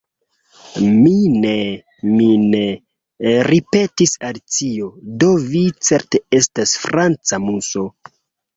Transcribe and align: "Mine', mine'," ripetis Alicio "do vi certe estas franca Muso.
"Mine', 1.01 1.83
mine'," 2.13 3.35
ripetis 3.49 4.15
Alicio 4.31 4.89
"do 5.25 5.31
vi 5.53 5.63
certe 5.91 6.25
estas 6.43 6.77
franca 6.89 7.45
Muso. 7.49 7.89